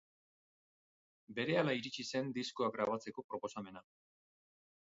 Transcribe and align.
Berehala 1.39 1.75
iritsi 1.81 2.05
zen 2.11 2.33
diskoa 2.39 2.71
grabatzeko 2.77 3.27
proposamena. 3.29 3.85